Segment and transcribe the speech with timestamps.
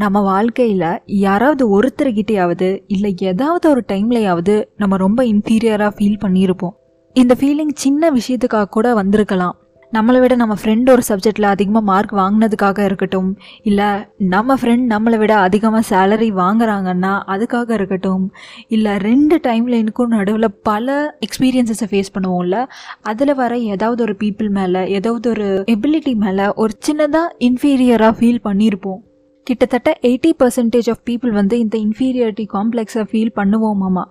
[0.00, 6.74] நம்ம வாழ்க்கையில் யாராவது ஒருத்தர்கிட்டையாவது இல்லை ஏதாவது ஒரு டைம்லையாவது நம்ம ரொம்ப இன்ஃபீரியராக ஃபீல் பண்ணியிருப்போம்.
[7.16, 9.56] இந்த ஃபீலிங் சின்ன விஷயத்துக்காக கூட வந்திருக்கலாம்.
[9.92, 13.30] நம்மளை விட நம்ம ஃப்ரெண்ட் ஒரு சப்ஜெக்டில் அதிகமாக மார்க் வாங்கினதுக்காக இருக்கட்டும்
[13.62, 18.24] இல்லை நம்ம ஃப்ரெண்ட் நம்மளை விட அதிகமாக சேலரி வாங்குறாங்கன்னா அதுக்காக இருக்கட்டும்
[18.68, 22.58] இல்லை ரெண்டு டைம்லைனுக்கும் நடுவில் பல எக்ஸ்பீரியன்ஸஸை ஃபேஸ் பண்ணுவோம்ல
[23.02, 29.02] அதில் வர ஏதாவது ஒரு பீப்புள் மேலே ஏதாவது ஒரு எபிலிட்டி மேலே ஒரு சின்னதாக இன்ஃபீரியராக ஃபீல் பண்ணியிருப்போம்.
[29.48, 34.04] கிட்டத்தட்ட எயிட்டி பர்சன்டேஜ் ஆஃப் பீப்புள் வந்து இந்த இன்ஃபீரியாரிட்டி காம்ப்ளெக்ஸை ஃபீல் பண்ணுவோமாமா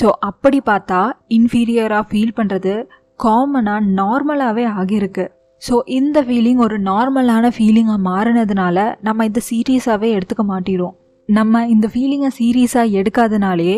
[0.00, 1.00] ஸோ அப்படி பார்த்தா
[1.38, 2.74] இன்ஃபீரியராக ஃபீல் பண்ணுறது
[3.20, 5.24] காமனாக நார்மலாகவே ஆகியிருக்கு.
[5.62, 10.94] ஸோ இந்த ஃபீலிங் ஒரு நார்மலான ஃபீலிங்காக மாறினதுனால நம்ம இந்த சீரியஸாகவே எடுத்துக்க மாட்டிடும்
[11.28, 13.74] நம்ம இந்த ஃபீலிங்கை சீரியஸாக எடுக்காதனாலே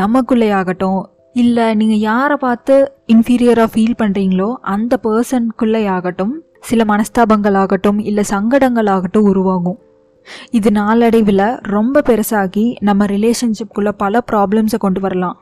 [0.00, 1.00] நமக்குள்ளே ஆகட்டும்
[1.34, 8.86] இல்லை நீங்கள் யாரை பார்த்து இன்ஃபீரியராக ஃபீல் பண்ணுறீங்களோ அந்த பர்சனுக்குள்ளே ஆகட்டும் சில மனஸ்தாபங்கள் ஆகட்டும் இல்லை சங்கடங்கள்
[8.86, 9.78] ஆகட்டும் உருவாகும்.
[10.58, 15.36] இது நாளடைவில் ரொம்ப பெருசாகி நம்ம ரிலேஷன்ஷிப்குள்ளே பல ப்ராப்ளம்ஸை கொண்டு வரலாம்.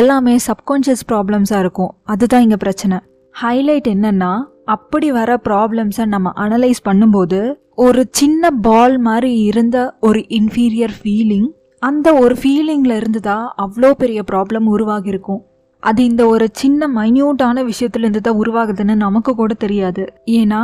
[0.00, 1.92] எல்லாமே சப்கான்ஷியஸ் ப்ராப்ளம்ஸாக இருக்கும்.
[2.12, 2.98] அதுதான் இங்கே பிரச்சனை.
[3.34, 4.32] ஹைலைட் என்னென்னா
[4.74, 7.40] அப்படி வர ப்ராப்ளம்ஸை நம்ம அனலைஸ் பண்ணும்போது
[7.84, 9.78] ஒரு சின்ன பால் மாதிரி இருந்த
[10.08, 11.48] ஒரு இன்ஃபீரியர் ஃபீலிங்
[11.82, 15.40] அந்த ஒரு ஃபீலிங்கில் இருந்து தான் அவ்வளோ பெரிய ப்ராப்ளம் உருவாகியிருக்கும்.
[15.82, 20.04] அது இந்த ஒரு சின்ன மைன்யூட்டான விஷயத்துலேருந்து தான் உருவாகுதுன்னு நமக்கு கூட தெரியாது.
[20.40, 20.60] ஏன்னா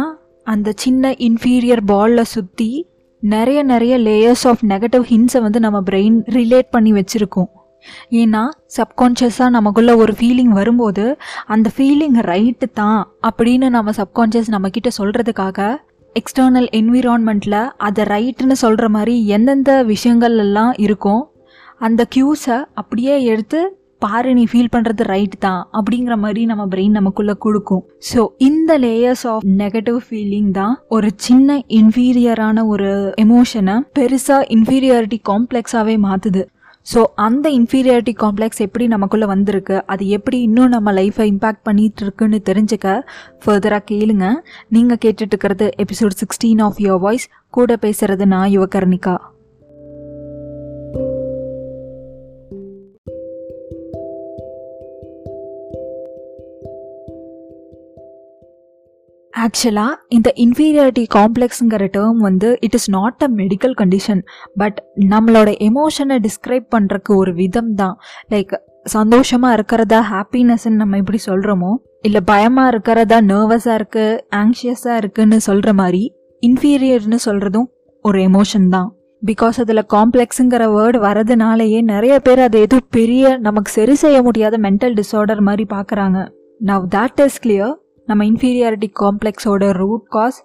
[0.47, 2.71] அந்த சின்ன இன்ஃபீரியர் பாலில் சுற்றி
[3.21, 7.49] நிறைய நிறைய லேயர்ஸ் ஆஃப் நெகட்டிவ் ஹின்ஸை வந்து நம்ம பிரெயின் ரிலேட் பண்ணி வச்சுருக்கோம்.
[8.11, 11.17] ஏன்னா சப்கான்ஷியஸாக நமக்குள்ளே ஒரு ஃபீலிங் வரும்போது
[11.47, 15.77] அந்த ஃபீலிங் ரைட்டு தான் அப்படின்னு நம்ம சப்கான்ஷியஸ் நம்மக்கிட்ட சொல்கிறதுக்காக
[16.15, 21.31] எக்ஸ்டர்னல் என்விரான்மெண்ட்டில் அதை ரைட்டுன்னு சொல்கிற மாதிரி எந்தெந்த விஷயங்கள் எல்லாம் இருக்கும்
[21.79, 27.35] அந்த க்யூஸை அப்படியே எடுத்து பாரு நீ ஃபீல் பண்ணுறது ரைட் தான் அப்படிங்கிற மாதிரி நம்ம பிரெயின் நமக்குள்ளே
[27.45, 27.83] கொடுக்கும்.
[28.11, 32.91] ஸோ இந்த லேயர்ஸ் ஆஃப் நெகட்டிவ் ஃபீலிங் தான் ஒரு சின்ன இன்ஃபீரியரான ஒரு
[33.25, 36.45] எமோஷனை பெருசாக இன்ஃபீரியாரிட்டி காம்ப்ளெக்ஸாகவே மாற்றுது
[36.87, 42.39] ஸோ அந்த இன்ஃபீரியாரிட்டி காம்ப்ளெக்ஸ் எப்படி நமக்குள்ளே வந்திருக்கு அது எப்படி இன்னும் நம்ம லைஃப்பை இம்பேக்ட் பண்ணிட்டு இருக்குன்னு
[42.49, 42.95] தெரிஞ்சுக்க
[43.45, 44.29] ஃபர்தராக கேளுங்க.
[44.77, 47.27] நீங்கள் கேட்டுட்டு இருக்கிறது episode sixteen of your voice
[47.59, 49.17] கூட பேசுறது நான் யுவகர்ணிகா.
[59.45, 64.21] ஆக்சுவலாக இந்த இன்ஃபீரியாரிட்டி காம்ப்ளெக்ஸுங்கிற டேர்ம் வந்து it is not a medical condition
[64.61, 64.79] but
[65.13, 67.97] நம்மளோட எமோஷனை டிஸ்கிரைப் பண்ணுறக்கு ஒரு விதம் தான்.
[68.33, 68.55] லைக்
[68.97, 71.73] சந்தோஷமாக இருக்கிறதா ஹாப்பினஸ்ன்னு நம்ம எப்படி சொல்கிறோமோ
[72.09, 76.03] இல்லை பயமாக இருக்கிறதா நர்வஸாக இருக்குது ஆங்ஷியஸாக இருக்குன்னு சொல்கிற மாதிரி
[76.43, 77.69] இன்ஃபீரியர்னு சொல்கிறதும்
[78.05, 78.89] ஒரு எமோஷன் தான்.
[79.23, 84.97] பிகாஸ் அதில் காம்ப்ளெக்ஸுங்கிற வேர்டு வரதுனாலேயே நிறைய பேர் அதை எதுவும் பெரிய நமக்கு சரி செய்ய முடியாத மென்டல்
[85.01, 86.19] டிஸார்டர் மாதிரி பார்க்குறாங்க.
[86.61, 87.75] நவ் தட் இஸ் கிளியர்
[88.09, 90.39] நம்ம இன்ஃபீரியாரிட்டி காம்ப்ளெக்ஸோட ரூட் காஸ்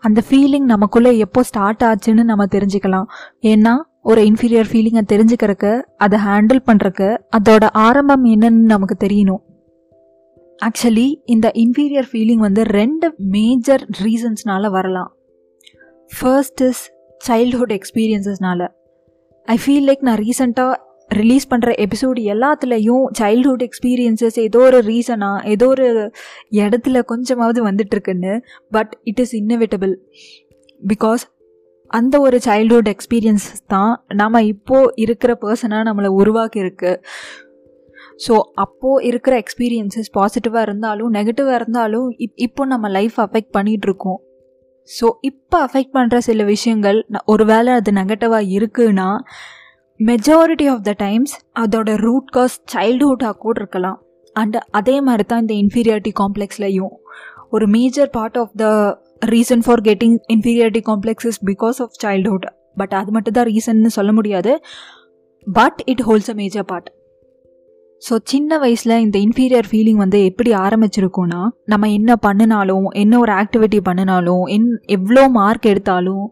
[0.00, 3.08] அந்த ஃபீலிங் நமக்குள்ளே எப்போ ஸ்டார்ட் ஆச்சுன்னு நம்ம தெரிஞ்சுக்கலாம்.
[3.52, 3.72] ஏன்னா
[4.10, 5.72] ஒரு இன்ஃபீரியர் ஃபீலிங்கை தெரிஞ்சுக்கிறக்கு
[6.04, 9.42] அதை ஹேண்டில் பண்ணுறக்கு அதோட ஆரம்பம் என்னன்னு நமக்கு தெரியணும்.
[10.66, 13.06] ஆக்சுவலி இந்த இன்ஃபீரியர் ஃபீலிங் வந்து ரெண்டு
[13.36, 15.10] மேஜர் ரீசன்ஸ்னால வரலாம்.
[16.10, 16.82] ஃபர்ஸ்ட் இஸ்
[17.28, 18.62] சைல்ட்ஹுட் எக்ஸ்பீரியன்சஸ்னால
[19.48, 20.74] ஐ ஃபீல் லைக் நான் ரீசெண்டாக
[21.14, 25.86] ரிலீஸ் பண்ணுற எபிசோடு எல்லாத்துலேயும் சைல்ட்ஹுட் எக்ஸ்பீரியன்சஸ் ஏதோ ஒரு ரீசனாக ஏதோ ஒரு
[26.50, 29.94] இடத்துல கொஞ்சமாவது வந்துட்டுருக்குன்னு but it is inevitable
[30.82, 31.22] because
[31.90, 36.92] அந்த ஒரு சைல்ட்ஹுட் எக்ஸ்பீரியன்ஸ் தான் நம்ம இப்போது இருக்கிற பர்சனாக நம்மளை உருவாக்கியிருக்கு.
[38.28, 44.20] ஸோ அப்போது இருக்கிற எக்ஸ்பீரியன்ஸஸ் பாசிட்டிவாக இருந்தாலும் நெகட்டிவாக இருந்தாலும் இப் இப்போ நம்ம லைஃப் அஃபெக்ட் பண்ணிகிட்ருக்கோம்
[45.00, 49.08] ஸோ இப்போ அஃபெக்ட் பண்ணுற சில விஷயங்கள் ஒரு வேளை அது நெகட்டிவாக இருக்குன்னா
[50.00, 53.98] மெஜாரிட்டி ஆஃப் த டைம்ஸ் அதோட ரூட் காஸ் சைல்டுஹுட்டாக கூட இருக்கலாம்.
[54.36, 56.92] அண்ட் அதே மாதிரி தான் இந்த இன்ஃபீரியாரிட்டி காம்ப்ளெக்ஸ்லையும்
[57.50, 58.66] ஒரு major part of the
[59.32, 62.46] reason for getting inferiority complex is because of childhood
[62.76, 64.52] but அது மட்டும் தான் ரீசன்னு சொல்ல முடியாது.
[65.46, 66.90] But it holds a major part
[68.02, 73.78] so சின்ன வயசில் இந்த இன்ஃபீரியர் ஃபீலிங் வந்து எப்படி ஆரம்பிச்சிருக்கோன்னா நம்ம என்ன பண்ணினாலும் என்ன ஒரு ஆக்டிவிட்டி
[73.80, 76.24] பண்ணினாலும் என் எவ்வளோ மார்க் எடுத்தாலும்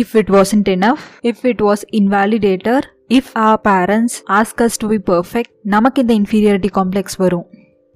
[0.00, 2.80] if it wasn't enough, if it was invalidator,
[3.18, 7.46] if our parents ask us to be perfect, நமக்கு இந்த இன்ஃபீரியாரிட்டி காம்ப்ளெக்ஸ் வரும்.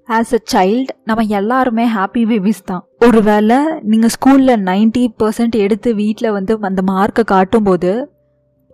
[0.09, 2.83] ஆஸ் அ சைல்ட் நம்ம எல்லாருமே ஹாப்பி பேபிஸ் தான்.
[3.07, 3.59] ஒருவேளை
[3.93, 7.93] நீங்கள் ஸ்கூலில் நைன்டி பர்சன்ட் எடுத்து வீட்டில் வந்து அந்த மார்க்கை காட்டும்போது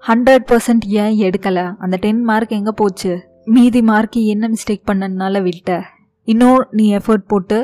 [0.09, 1.67] ஹண்ட்ரட் பர்சன்ட் ஏன் எடுக்கலை?
[1.85, 3.13] அந்த டென் மார்க் எங்கே போச்சு?
[3.57, 5.81] மீதி மார்க் என்ன மிஸ்டேக் பண்ணனால விட்ட?
[6.33, 7.59] இன்னும் நீ எஃபர்ட் போட்டு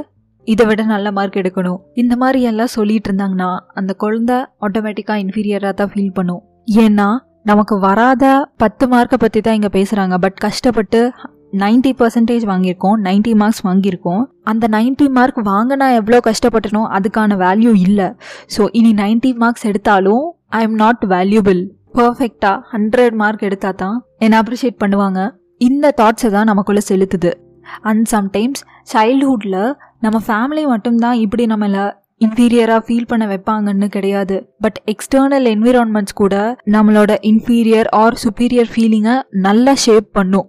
[0.52, 1.79] இதை விட நல்ல மார்க் எடுக்கணும்.
[2.00, 6.43] இந்த மாதிரி எல்லாம் சொல்லிட்டு இருந்தாங்கன்னா அந்த குழந்தை ஆட்டோமேட்டிக்காக இன்ஃபீரியராக தான் ஃபீல் பண்ணும்.
[6.85, 7.08] ஏன்னா
[7.50, 8.25] நமக்கு வராத
[8.62, 11.00] பத்து மார்க்கை பற்றி தான் இங்கே பேசுகிறாங்க பட் கஷ்டப்பட்டு
[11.62, 14.23] நைன்டி பர்சன்டேஜ் வாங்கியிருக்கோம் நைன்டி மார்க்ஸ் வாங்கியிருக்கோம்.
[14.50, 18.08] அந்த நைன்டி மார்க் வாங்க நான் எவ்வளோ கஷ்டப்பட்டனோ அதுக்கான வேல்யூ இல்லை.
[18.55, 20.25] ஸோ இனி நைன்டி மார்க்ஸ் எடுத்தாலும்
[20.58, 21.62] ஐ எம் நாட் வேல்யூபிள்
[21.99, 25.20] பர்ஃபெக்டாக ஹண்ட்ரட் மார்க் எடுத்தால் தான் என்னை அப்ரிஷியேட் பண்ணுவாங்க.
[25.69, 27.32] இந்த தாட்ஸை தான் நமக்குள்ளே செலுத்துது.
[27.90, 28.62] அண்ட் சம்டைம்ஸ்
[28.93, 29.61] சைல்ட்ஹுட்டில்
[30.04, 31.84] நம்ம ஃபேமிலி மட்டும்தான் இப்படி நம்மளை
[32.20, 34.36] இன்ஃபீரியராக ஃபீல் பண்ண வைப்பாங்கன்னு கிடையாது.
[34.60, 36.34] பட் எக்ஸ்டர்னல் என்விரான்மெண்ட்ஸ் கூட
[36.74, 39.16] நம்மளோட இன்ஃபீரியர் ஆர் சுப்பீரியர் ஃபீலிங்கை
[39.46, 40.48] நல்லா ஷேப் பண்ணும்.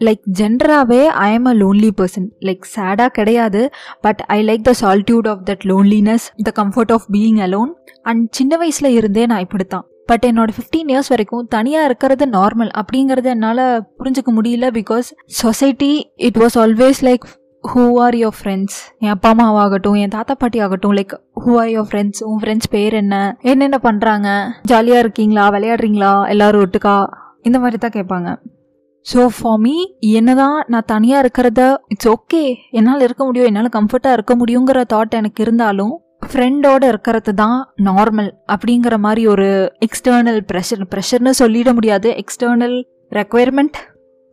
[0.00, 3.62] லைக் ஜென்ரலாகவே I am a lonely person like சேடாக கிடையாது.
[4.00, 7.72] But I like the solitude of that loneliness the comfort of being alone
[8.02, 12.70] and சின்ன வயசில் இருந்தே நான் இப்படி தான் பட் என்னோட ஃபிஃப்டீன் இயர்ஸ் வரைக்கும் தனியாக இருக்கிறது நார்மல்
[12.80, 13.64] அப்படிங்கிறது என்னால்
[13.98, 15.08] புரிஞ்சுக்க முடியல because
[15.40, 15.92] society
[16.28, 17.26] it was always like
[17.70, 21.86] who are your friends என் அப்பா அம்மாவாகட்டும் என் தாத்தா பாட்டி ஆகட்டும் like who are your
[21.90, 23.14] friends உன் ஃப்ரெண்ட்ஸ் பேர் என்ன?
[23.52, 24.28] என்னென்ன பண்ணுறாங்க
[24.70, 25.44] ஜாலியாக இருக்கீங்களா?
[25.54, 26.12] விளையாடுறீங்களா?
[26.32, 26.96] எல்லாரும் ஒட்டுக்கா?
[27.48, 28.30] இந்த மாதிரி தான் கேட்பாங்க.
[29.06, 29.74] ஸோ ஃபார் மீ
[30.18, 31.62] என்னதான் நான் தனியாக இருக்கிறத
[31.94, 32.42] இட்ஸ் ஓகே
[32.78, 35.94] என்னால் இருக்க முடியும் என்னால் கம்ஃபர்ட்டாக இருக்க முடியுங்கிற தாட் எனக்கு இருந்தாலும்
[36.30, 37.58] ஃப்ரெண்டோட இருக்கிறது தான்
[37.88, 39.48] நார்மல் அப்படிங்கிற மாதிரி ஒரு
[39.86, 42.10] எக்ஸ்டர்னல் ப்ரெஷர் ப்ரெஷர்னு சொல்லிட முடியாது.
[42.22, 42.76] எக்ஸ்டர்னல்
[43.20, 43.78] ரெக்குயர்மெண்ட்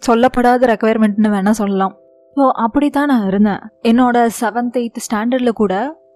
[0.04, 1.94] சொல்லப்படாத ரெக்குயர்மெண்ட்னு வேணால் சொல்லலாம்.
[2.38, 3.62] ஸோ அப்படி தான் நான் இருந்தேன்.
[3.90, 5.74] என்னோட செவன்த் எயித் ஸ்டாண்டர்டில் கூட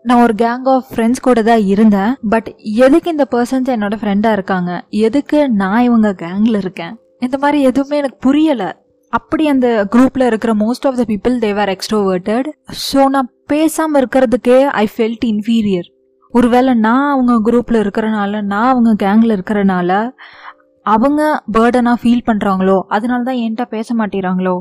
[0.10, 2.12] நான் ஒரு கேங் ஆஃப் ஃப்ரெண்ட்ஸ் கூட தான் இருந்தேன்.
[2.34, 2.48] பட்
[2.86, 4.72] எதுக்கு இந்த பர்சன்ஸ் என்னோட ஃப்ரெண்டாக இருக்காங்க?
[5.08, 6.94] எதுக்கு நான் இவங்க கேங்கில் இருக்கேன்?
[7.26, 8.70] இந்த மாதிரி எதுவுமே எனக்கு புரியலை.
[9.14, 12.48] அப்படி அந்த குரூப்பில் இருக்கிற most of the people they were extroverted
[12.88, 15.88] so நான் பேசாமல் இருக்கிறதுக்கே ஐ ஃபெல்ட் இன்ஃபீரியர்
[16.34, 19.92] ஒருவேளை நான் அவங்க குரூப்பில் இருக்கிறனால நான் அவங்க கேங்கில் இருக்கிறனால
[20.86, 21.22] அவங்க
[21.56, 24.56] பேர்டனாக ஃபீல் பண்ணுறாங்களோ அதனால தான் என்கிட்ட பேச மாட்டேறாங்களோ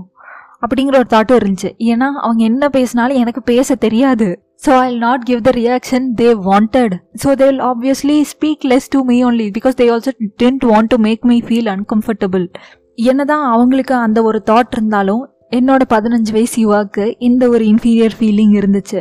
[0.62, 1.70] அப்படிங்கிற ஒரு தாட்டும் இருந்துச்சு.
[1.92, 4.28] ஏன்னா அவங்க என்ன பேசினாலும் எனக்கு பேச தெரியாது.
[4.64, 9.00] So I not give the reaction they wanted so they will obviously speak less to
[9.10, 10.12] me only because they also
[10.42, 12.46] tend want to make me feel uncomfortable
[13.10, 15.22] என்னதான் அவங்களுக்கு அந்த ஒரு தாட் இருந்தாலும்
[15.56, 19.00] என்னோட பதினஞ்சு வயசு யுவாக்கு இந்த ஒரு இன்ஃபீரியர் ஃபீலிங் இருந்துச்சு.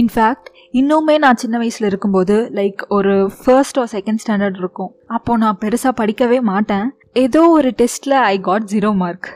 [0.00, 0.48] இன்ஃபேக்ட்
[0.80, 4.90] இன்னுமே நான் சின்ன வயசில் இருக்கும்போது லைக் ஒரு ஃபர்ஸ்ட் ஆர் செகண்ட் ஸ்டாண்டர்ட் இருக்கும்.
[5.16, 6.86] அப்போ நான் பெருசாக படிக்கவே மாட்டேன்.
[7.24, 9.28] ஏதோ ஒரு டெஸ்ட்டில் ஐ காட் ஜீரோ மார்க்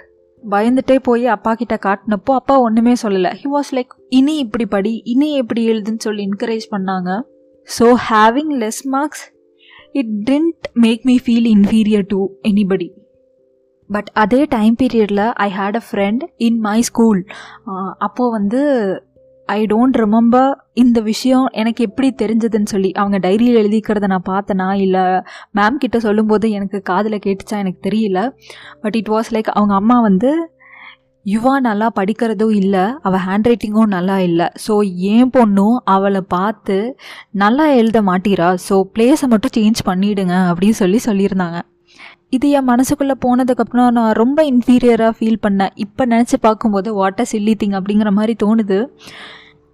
[0.52, 3.30] பயந்துட்டே போய் அப்பா கிட்ட காட்டினப்போ அப்பா ஒன்றுமே சொல்லலை.
[3.42, 7.10] ஹி வாஸ் லைக் இனி இப்படி படி இனி எப்படி எழுதுன்னு சொல்லி என்கரேஜ் பண்ணாங்க.
[7.68, 9.24] So having less marks
[10.00, 12.20] it tend make me feel inferior to
[12.50, 12.88] anybody
[13.90, 17.20] but அதே டைம் பீரியடில் I had a friend in my school
[17.98, 18.60] அப்போது வந்து
[19.48, 20.50] ஐ டோன்ட் ரிமெம்பர்
[20.82, 25.04] இந்த விஷயம் எனக்கு எப்படி தெரிஞ்சதுன்னு சொல்லி அவங்க டைரியில் எழுதிக்கிறத நான் பார்த்தேனா இல்லை
[25.58, 28.20] மேம் கிட்ட சொல்லும்போது எனக்கு காதில் கேட்டுச்சா எனக்கு தெரியல.
[28.82, 30.32] பட் இட் வாஸ் லைக் அவங்க அம்மா வந்து
[31.26, 34.46] யுவா நல்லா படிக்கிறதும் இல்லை அவள் ஹேண்ட் ரைட்டிங்கும் நல்லா இல்லை.
[34.66, 34.74] ஸோ
[35.12, 36.76] ஏன் பொண்ணும் அவளை பார்த்து
[37.42, 38.50] நல்லா எழுத மாட்டீரா?
[38.68, 41.60] ஸோ பிளேஸை மட்டும் சேஞ்ச் பண்ணிவிடுங்க அப்படின்னு சொல்லி சொல்லியிருந்தாங்க.
[42.36, 45.74] இது என் மனசுக்குள்ளே போனதுக்கப்புறம் நான் ரொம்ப இன்ஃபீரியராக ஃபீல் பண்ணேன்.
[45.84, 48.78] இப்போ நினச்சி பார்க்கும்போது வாட்டர் சில்லி திங் அப்படிங்கிற மாதிரி தோணுது.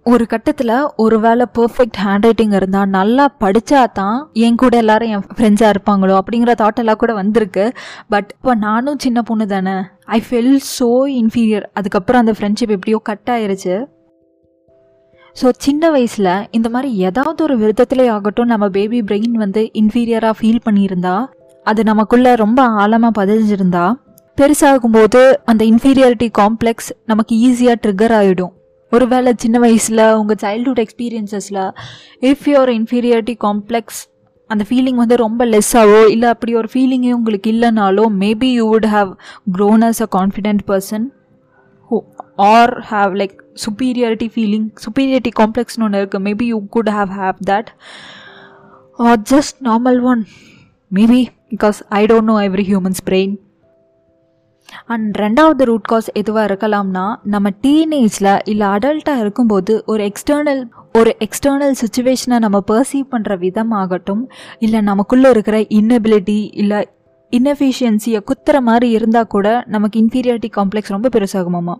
[0.05, 0.73] ஒரு கட்டத்தில்
[1.03, 6.13] ஒரு வேளை பர்ஃபெக்ட் ஹேண்ட் ரைட்டிங் இருந்தால் நல்லா படித்தா தான் என் கூட எல்லாரும் என் ஃப்ரெண்ட்ஸாக இருப்பாங்களோ
[6.21, 7.65] அப்படிங்கிற தாட் எல்லாம் கூட வந்திருக்கு.
[8.13, 9.75] பட் இப்போ நானும் சின்ன பொண்ணு தானே
[10.17, 10.89] ஐ ஃபெல் ஸோ
[11.21, 13.75] இன்ஃபீரியர் அதுக்கப்புறம் அந்த ஃப்ரெண்ட்ஷிப் எப்படியோ கட் ஆயிருச்சு.
[15.35, 20.65] ஸோ சின்ன வயசில் இந்த மாதிரி ஏதாவது ஒரு விருதத்திலே ஆகட்டும் நம்ம பேபி பிரெயின் வந்து இன்ஃபீரியராக ஃபீல்
[20.65, 21.15] பண்ணியிருந்தா
[21.65, 23.85] அது நமக்குள்ள ரொம்ப ஆழமாக பதிஞ்சிருந்தா
[24.37, 28.53] பெருசாகும்போது அந்த இன்ஃபீரியாரிட்டி காம்ப்ளெக்ஸ் நமக்கு ஈஸியாக ட்ரிகர் ஆகிடும்
[28.91, 31.61] ஒருவேளை சின்ன வயசில் உங்கள் சைல்ட்ஹுட் எக்ஸ்பீரியன்சஸில்
[32.29, 33.99] இஃப் யுவர் இன்ஃபீரியாரிட்டி காம்ப்ளெக்ஸ்
[34.49, 39.11] அந்த ஃபீலிங் வந்து ரொம்ப லெஸ்ஸாவோ இல்லை அப்படி ஒரு ஃபீலிங்கே உங்களுக்கு இல்லைனாலோ maybe you would have
[39.51, 41.05] grown as a confident person
[41.91, 41.99] who
[42.49, 43.35] are have like
[43.65, 47.69] superiority feeling superiority காம்ப்ளெக்ஸ்னு ஒன்று இருக்குது maybe you could have have that
[48.99, 50.23] are just normal one
[50.91, 53.33] maybe because I don't know every humans brain
[54.85, 60.61] and ரெண்டாவது root cause எதுவாக இருக்கலாம்னா நம்ம டீனேஜில் இல்லை அடல்ட்டாக இருக்கும்போது ஒரு external
[60.93, 64.23] ஒரு எக்ஸ்டர்னல் சுச்சுவேஷனை நம்ம பர்சீவ் பண்ணுற விதமாகட்டும்
[64.59, 66.87] இல்லை நமக்குள்ளே இருக்கிற இன்னபிலிட்டி இல்லை
[67.31, 71.75] இன்எஃபிஷியன்சியை குத்துற மாதிரி இருந்தால் கூட நமக்கு இன்ஃபீரியாரிட்டி காம்ப்ளெக்ஸ் ரொம்ப பெருசாகுமாமா.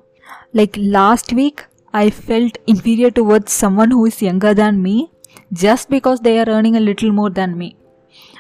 [0.56, 5.06] Like last week I felt inferior towards someone who is younger than me
[5.64, 7.76] just because they are earning a little more than me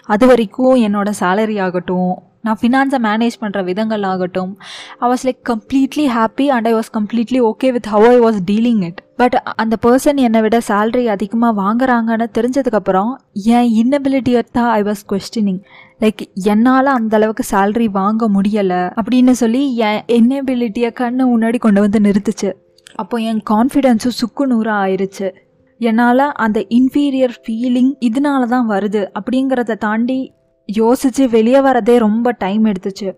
[0.06, 4.58] அது வரைக்கும் என்னோடய சேலரி ஆகட்டும் நான் ஃபினான்ஸை மேனேஜ் பண்ணுற விதங்கள் ஆகட்டும்
[5.00, 8.82] I was like completely happy and I was completely okay with how I was dealing
[8.84, 15.04] it but அந்த person என்னை விட சேல்ரி அதிகமாக வாங்குறாங்கன்னு தெரிஞ்சதுக்கப்புறம் என் இன்னபிலிட்டியை தான் ஐ வாஸ்
[15.10, 15.62] கொஸ்டினிங்
[16.02, 22.00] லைக் என்னால் அந்த அளவுக்கு சேல்ரி வாங்க முடியலை அப்படின்னு சொல்லி என் இன்னபிலிட்டியை கண்ணு முன்னாடி கொண்டு வந்து
[22.00, 22.52] நிறுத்துச்சு.
[22.96, 25.34] அப்போ என் கான்ஃபிடென்ஸும் சுக்கு நூறாக ஆயிடுச்சு
[25.82, 30.20] என்னால் அந்த இன்ஃபீரியர் ஃபீலிங் இதனால தான் வருது அப்படிங்கிறத தாண்டி
[30.66, 33.10] யோசித்து வெளியே வரதே ரொம்ப டைம் எடுத்துச்சு.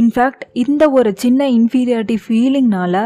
[0.00, 2.96] இன்ஃபேக்ட் இந்த ஒரு சின்ன இன்ஃபீரியாரிட்டி ஃபீலிங்னால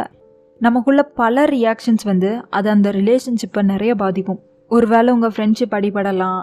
[0.61, 4.41] நமக்குள்ள பல ரியாக்ஷன்ஸ் வந்து அது அந்த ரிலேஷன்ஷிப்பை நிறைய பாதிக்கும்.
[4.71, 6.43] ஒருவேளை உங்கள் ஃப்ரெண்ட்ஷிப் அடிபடலாம்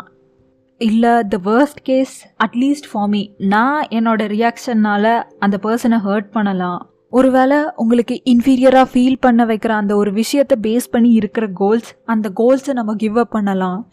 [0.82, 6.82] இல்லை the worst case at least for me நான் என்னோட ரியாக்ஷன்னால் அந்த பர்சனை ஹர்ட் பண்ணலாம்.
[7.10, 12.74] ஒருவேளை உங்களுக்கு இன்ஃபீரியராக ஃபீல் பண்ண வைக்கிற அந்த ஒரு விஷயத்தை பேஸ் பண்ணி இருக்கிற கோல்ஸ் அந்த கோல்ஸை
[12.74, 13.92] நம்ம கிவ் அப் பண்ணலாம்.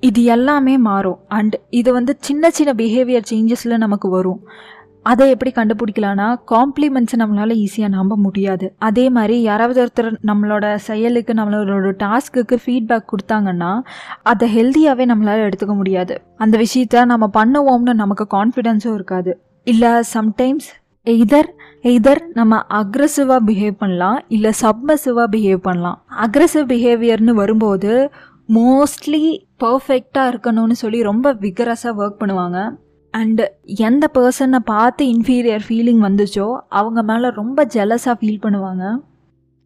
[0.00, 1.18] இது எல்லாமே மாறும்.
[1.28, 4.42] அண்ட் இது வந்து சின்ன சின்ன பிஹேவியர் சேஞ்சஸில் நமக்கு வரும்.
[5.02, 8.74] அதை எப்படி கண்டுபிடிக்கலான்னா காம்ப்ளிமெண்ட்ஸை நம்மளால் ஈஸியாக நம்ப முடியாது.
[8.78, 13.80] அதே மாதிரி யாராவது ஒருத்தர் நம்மளோட செயலுக்கு நம்மளோட டாஸ்க்குக்கு ஃபீட்பேக் கொடுத்தாங்கன்னா
[14.22, 16.22] அதை ஹெல்த்தியாகவே நம்மளால் எடுத்துக்க முடியாது.
[16.36, 19.40] அந்த விஷயத்த நம்ம பண்ணுவோம்னு நமக்கு கான்ஃபிடென்ஸும் இருக்காது.
[19.64, 20.68] இல்லை சம்டைம்ஸ்
[21.12, 21.48] எய்தர்
[21.88, 25.98] எய்தர் நம்ம அக்ரெசிவாக பிஹேவ் பண்ணலாம் இல்லை சப்மசிவாக பிஹேவ் பண்ணலாம்.
[26.24, 27.92] அக்ரெசிவ் பிஹேவியர்னு வரும்போது
[28.56, 29.22] மோஸ்ட்லி
[29.64, 32.58] பர்ஃபெக்டாக இருக்கணும்னு சொல்லி ரொம்ப விகரஸாக ஒர்க் பண்ணுவாங்க.
[33.14, 33.44] அண்டு
[33.88, 36.48] எந்த பர்சனை பார்த்து இன்ஃபீரியர் ஃபீலிங் வந்துச்சோ
[36.80, 38.84] அவங்க மேலே ரொம்ப ஜெலஸாக ஃபீல் பண்ணுவாங்க.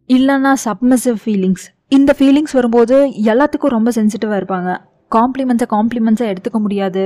[0.09, 2.95] இல்லைன்னா சப்மசிவ் ஃபீலிங்ஸ் இந்த ஃபீலிங்ஸ் வரும்போது
[3.31, 4.71] எல்லாத்துக்கும் ரொம்ப சென்சிட்டிவாக இருப்பாங்க.
[5.17, 7.03] காம்ப்ளிமெண்ட்ஸை காம்ப்ளிமெண்ட்ஸாக எடுத்துக்க முடியாது.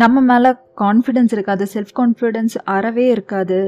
[0.00, 0.50] நம்ம மேலே
[0.82, 3.58] கான்ஃபிடென்ஸ் இருக்காது செல்ஃப் கான்ஃபிடென்ஸ் அறவே இருக்காது.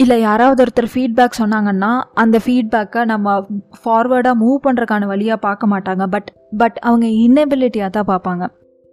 [0.00, 1.90] இல்லை யாராவது ஒருத்தர் ஃபீட்பேக் சொன்னாங்கன்னா
[2.22, 3.34] அந்த ஃபீட்பேக்கை நம்ம
[3.80, 6.06] ஃபார்வேர்டாக மூவ் பண்ணுறக்கான வழியாக பார்க்க மாட்டாங்க.
[6.14, 6.30] பட்
[6.62, 8.46] பட் அவங்க இன்னபிலிட்டியாக தான் பார்ப்பாங்க.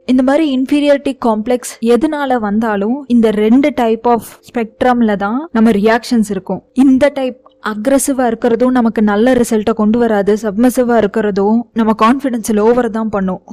[0.07, 6.61] இந்த மாதிரி இன்ஃபீரியாரிட்டி காம்ப்ளெக்ஸ் எதனால வந்தாலும் இந்த ரெண்டு டைப் ஆஃப் ஸ்பெக்ட்ரம்ல தான் நம்ம ரியாக்ஷன்ஸ் இருக்கும்.
[6.85, 7.39] இந்த டைப்
[7.73, 13.43] அக்ரஸிவா இருக்கிறதும் நமக்கு நல்ல ரிசல்ட்டை கொண்டு வராது சப்மசிவா இருக்கிறதும் நம்ம கான்ஃபிடென்ஸ் லோவர் தான் பண்ணும்.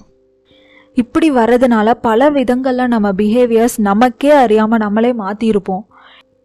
[1.00, 5.85] இப்படி வர்றதுனால பல விதங்களில் நம்ம பிஹேவியர்ஸ் நமக்கே அறியாமல் நம்மளே மாற்றிருப்போம்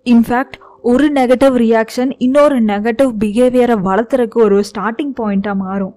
[0.05, 0.57] இன்ஃபேக்ட்
[0.91, 5.95] ஒரு நெகட்டிவ் ரியாக்ஷன் இன்னொரு நெகட்டிவ் பிஹேவியரை வளர்த்துறதுக்கு ஒரு ஸ்டார்டிங் பாயிண்ட்டாக மாறும்.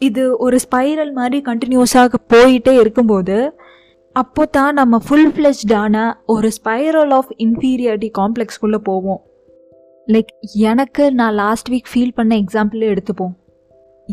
[0.00, 3.38] இது ஒரு ஸ்பைரல் மாதிரி கண்டினியூஸாக போயிட்டே இருக்கும்போது
[4.16, 5.96] அப்போ தான் நம்ம ஃபுல் ஃப்ளெஜ்டான
[6.34, 9.20] ஒரு ஸ்பைரல் ஆஃப் இன்ஃபீரியாரிட்டி காம்ப்ளெக்ஸ்குள்ளே போவோம்.
[10.08, 10.32] லைக்
[10.70, 13.34] எனக்கு நான் லாஸ்ட் வீக் ஃபீல் பண்ண எக்ஸாம்பிளே எடுத்துப்போம்.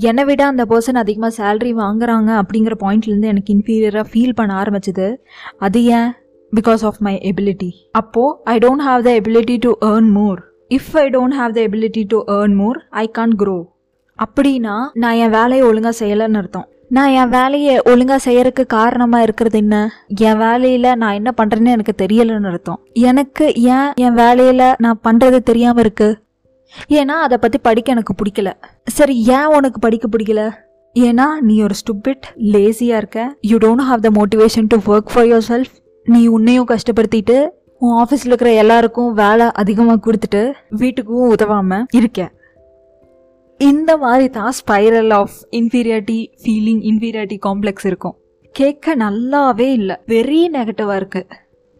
[0.09, 5.07] என்னை விட அந்த பர்சன் அதிகமாக சேலரி வாங்குறாங்க அப்படிங்கிற பாயிண்ட்லேருந்து எனக்கு இன்ஃபீரியராக ஃபீல் பண்ண ஆரம்பிச்சது.
[5.57, 6.09] அது ஏன்?
[6.53, 10.39] பிகாஸ் ஆஃப் மை எபிலிட்டி அப்போது I don't have the ability to earn more
[10.69, 13.57] if I don't have the ability to earn more I can't grow
[14.19, 16.67] அப்படின்னா நான் என் வேலையை ஒழுங்காக செய்யலைன்னு அர்த்தம்.
[16.89, 19.75] நான் என் வேலையை ஒழுங்காக செய்யறதுக்கு காரணமாக இருக்கிறது என்ன?
[20.07, 22.79] என் வேலையில் நான் என்ன பண்ணுறேன்னு எனக்கு தெரியலைன்னு அர்த்தம்.
[22.93, 26.15] எனக்கு ஏன் என் வேலையில் நான் பண்ணுறது தெரியாமல் இருக்குது
[26.89, 28.51] ஏன்னா அதை பற்றி படிக்க எனக்கு பிடிக்கல.
[28.85, 30.43] சரி ஏன் உனக்கு படிக்க பிடிக்கல?
[30.95, 33.37] ஏன்னா நீ ஒரு ஸ்டூபிட் லேசியாக இருக்க.
[33.41, 37.37] You don't have the motivation to work for yourself நீ உன்னையும் கஷ்டப்படுத்திட்டு
[37.79, 40.41] உன் ஆஃபீஸில் இருக்கிற எல்லாருக்கும் வேலை அதிகமாக கொடுத்துட்டு
[40.79, 42.29] வீட்டுக்கும் உதவாமல் இருக்க.
[43.57, 48.15] இந்த மாதிரி தான் spiral of inferiority feeling inferiority complex இருக்கும்.
[48.51, 49.95] கேட்க நல்லாவே இல்லை.
[50.07, 51.25] வெரி நெகட்டிவாக இருக்குது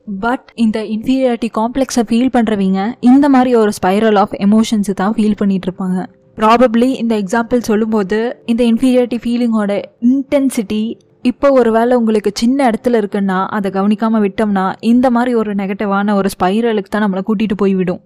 [0.08, 5.68] பட் இந்த இன்ஃபீரியாரிட்டி காம்ப்ளெக்ஸை ஃபீல் பண்ணுறவங்க இந்த மாதிரி ஒரு ஸ்பைரல் ஆஃப் எமோஷன்ஸை தான் ஃபீல் பண்ணிட்டு
[5.68, 6.00] இருப்பாங்க
[6.38, 10.84] ப்ராபப்ளி இந்த எக்ஸாம்பிள் சொல்லும்போது இந்த இன்ஃபீரியாரிட்டி ஃபீலிங்கோட இன்டென்சிட்டி
[11.22, 16.30] இப்போ ஒரு வேளை உங்களுக்கு சின்ன இடத்துல இருக்குன்னா அதை கவனிக்காமல் விட்டோம்னா இந்த மாதிரி ஒரு நெகட்டிவான ஒரு
[16.30, 18.02] ஸ்பைரலுக்கு தான் நம்மளை கூட்டிகிட்டு போய்விடும்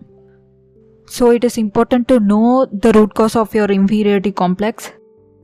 [1.08, 4.88] so it is important to know the root cause of your inferiority complex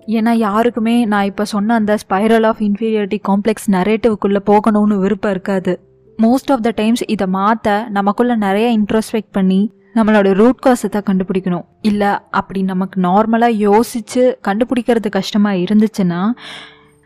[0.08, 5.74] ஏன்னா யாருக்குமே நான் இப்போ சொன்ன அந்த ஸ்பைரல் ஆஃப் இன்ஃபீரியாரிட்டி காம்ப்ளெக்ஸ் நரேட்டிவ்க்குள்ளே போகணும்னு விருப்பம் இருக்காது.
[6.20, 9.60] மோஸ்ட் ஆஃப் த டைம்ஸ் இதை மாற்ற நமக்குள்ளே நிறைய இன்ட்ரோஸ்பெக்ட் பண்ணி
[9.96, 11.66] நம்மளோட ரூட் காஸை தான் கண்டுபிடிக்கணும்.
[11.82, 16.22] இல்லை அப்படி நமக்கு நார்மலாக யோசித்து கண்டுபிடிக்கிறது கஷ்டமாக இருந்துச்சுன்னா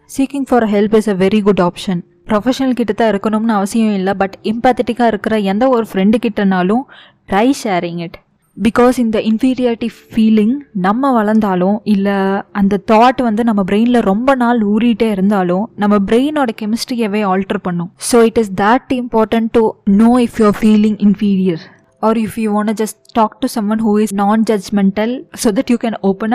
[0.09, 4.35] seeking for help is a very good option professional கிட்ட தான் இருக்கணும்னு அவசியம் இல்லை பட்
[4.43, 6.83] இம்பேத்தட்டிக்காக இருக்கிற எந்த ஒரு ஃப்ரெண்டு கிட்டனாலும்
[7.29, 8.17] ட்ரை ஷேரிங் இட்
[8.61, 15.11] பிகாஸ் இந்த இன்ஃபீரியாரிட்டி ஃபீலிங் நம்ம வளர்ந்தாலும் இல்லை அந்த தாட் வந்து நம்ம பிரெயினில் ரொம்ப நாள் ஊறிட்டே
[15.11, 17.91] இருந்தாலும் நம்ம பிரெயினோட கெமிஸ்ட்ரியவே ஆல்டர் பண்ணும்.
[18.11, 21.59] So it is that important to know if your feeling inferior
[21.99, 25.77] or if you want just talk to someone who is non judgemental so that you
[25.77, 26.33] can open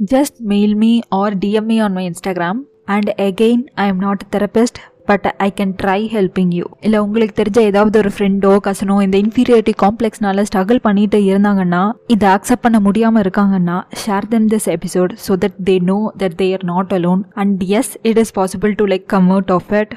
[0.00, 3.66] just just me or or on my Instagram and instagram.
[3.74, 8.10] I am not therapist but I can try helping you இல்லை உங்களுக்கு தெரிஞ்ச ஏதாவது ஒரு
[8.14, 11.82] ஃப்ரெண்டோ கசனோ இந்த inferiority காம்ப்ளெக்ஸ்னால struggle பண்ணிட்டு இருந்தாங்கன்னா
[12.14, 16.48] இதை accept பண்ண முடியாமல் இருக்காங்கன்னா share them this episode so that they know that they
[16.52, 19.94] are not alone and yes it is possible to like come out of it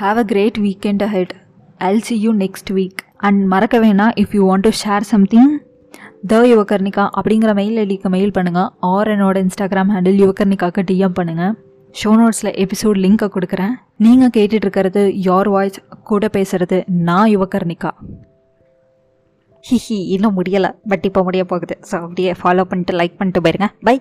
[0.00, 1.34] have a great weekend ahead
[1.80, 5.52] I'll see you next week and மறக்க வேணாம் if you want to share something
[6.26, 11.54] the Yuvakarnika அப்படிங்கிற mail ஐடிக்கு mail பண்ணுங்கள் or என்னோட Instagram handle யுவகர்ணிகாக்கு DM பண்ணுங்கள்
[11.94, 13.72] show நோட்ஸில் episode லிங்க்கை கொடுக்குறேன்.
[14.04, 15.78] நீங்கள் கேட்டுட்டு இருக்கிறது யோர் வாய்ஸ்
[16.10, 16.76] கூட பேசுறது
[17.08, 17.90] நான் யுவகர்ணிகா
[19.64, 20.70] ஹிஹி இன்னும் முடியலை.
[20.90, 21.74] பட் இப்போ முடிய போகுது.
[21.90, 23.68] ஸோ அப்படியே ஃபாலோ பண்ணிட்டு லைக் பண்ணிட்டு போயிருங்க.
[23.86, 23.94] பை